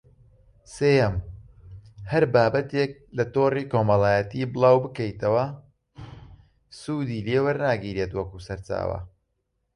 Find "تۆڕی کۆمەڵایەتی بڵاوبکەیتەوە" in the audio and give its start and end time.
3.33-5.45